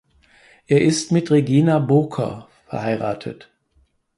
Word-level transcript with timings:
Er 0.65 0.81
ist 0.81 1.11
mit 1.11 1.29
Regina 1.29 1.77
Booker 1.77 2.47
verheiratet. 2.65 3.51